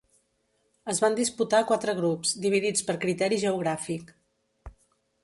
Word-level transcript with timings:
Es 0.93 1.01
van 1.03 1.17
disputar 1.19 1.59
quatre 1.71 1.95
grups, 1.99 2.31
dividits 2.47 2.87
per 2.89 2.97
criteri 3.05 3.39
geogràfic. 3.45 4.11